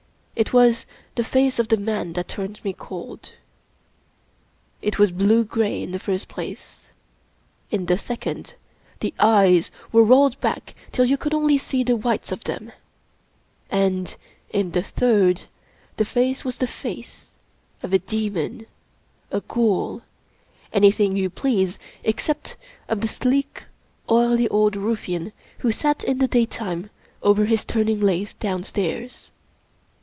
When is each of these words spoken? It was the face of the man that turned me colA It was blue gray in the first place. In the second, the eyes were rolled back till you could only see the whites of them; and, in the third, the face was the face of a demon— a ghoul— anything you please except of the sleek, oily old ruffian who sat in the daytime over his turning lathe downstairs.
It 0.33 0.53
was 0.53 0.87
the 1.13 1.23
face 1.23 1.59
of 1.59 1.67
the 1.67 1.77
man 1.77 2.13
that 2.13 2.27
turned 2.29 2.63
me 2.65 2.73
colA 2.73 3.19
It 4.81 4.97
was 4.97 5.11
blue 5.11 5.43
gray 5.43 5.83
in 5.83 5.91
the 5.91 5.99
first 5.99 6.27
place. 6.29 6.87
In 7.69 7.85
the 7.85 7.97
second, 7.97 8.55
the 9.01 9.13
eyes 9.19 9.69
were 9.91 10.03
rolled 10.03 10.39
back 10.39 10.73
till 10.91 11.05
you 11.05 11.15
could 11.15 11.35
only 11.35 11.59
see 11.59 11.83
the 11.83 11.95
whites 11.95 12.31
of 12.31 12.45
them; 12.45 12.71
and, 13.69 14.15
in 14.49 14.71
the 14.71 14.81
third, 14.81 15.43
the 15.97 16.05
face 16.05 16.43
was 16.43 16.57
the 16.57 16.65
face 16.65 17.29
of 17.83 17.93
a 17.93 17.99
demon— 17.99 18.65
a 19.31 19.41
ghoul— 19.41 20.01
anything 20.73 21.15
you 21.15 21.29
please 21.29 21.77
except 22.03 22.55
of 22.87 23.01
the 23.01 23.07
sleek, 23.07 23.65
oily 24.09 24.47
old 24.47 24.75
ruffian 24.75 25.33
who 25.59 25.71
sat 25.71 26.03
in 26.03 26.17
the 26.17 26.27
daytime 26.27 26.89
over 27.21 27.45
his 27.45 27.63
turning 27.63 27.99
lathe 27.99 28.31
downstairs. 28.39 29.29